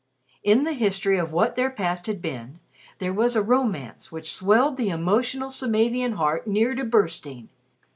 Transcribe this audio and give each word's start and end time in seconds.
In 0.43 0.63
the 0.63 0.73
history 0.73 1.19
of 1.19 1.31
what 1.31 1.55
their 1.55 1.69
past 1.69 2.07
had 2.07 2.23
been, 2.23 2.57
there 2.97 3.13
was 3.13 3.35
a 3.35 3.43
romance 3.43 4.11
which 4.11 4.33
swelled 4.33 4.75
the 4.77 4.89
emotional 4.89 5.51
Samavian 5.51 6.13
heart 6.13 6.47
near 6.47 6.73
to 6.73 6.83
bursting. 6.83 7.49